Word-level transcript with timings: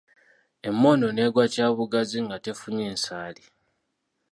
Emmondo 0.67 1.07
n'egwa 1.11 1.45
kyabugazi 1.53 2.17
nga 2.25 2.37
tefunye 2.45 2.87
nsaali. 2.95 3.43